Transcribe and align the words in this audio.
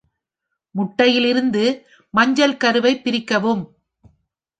முட்டையிலிருந்து 0.75 1.63
மஞ்சள் 2.13 2.57
கருவைப் 2.57 3.03
பிரிக்கவும். 3.03 3.63